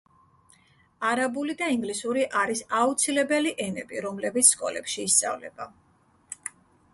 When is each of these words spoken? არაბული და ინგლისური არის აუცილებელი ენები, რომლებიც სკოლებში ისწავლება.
არაბული 1.09 1.55
და 1.59 1.67
ინგლისური 1.73 2.23
არის 2.45 2.63
აუცილებელი 2.79 3.53
ენები, 3.67 4.01
რომლებიც 4.07 4.51
სკოლებში 4.55 5.07
ისწავლება. 5.11 5.69